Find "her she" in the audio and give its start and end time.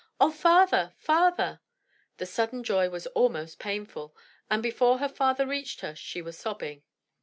5.81-6.23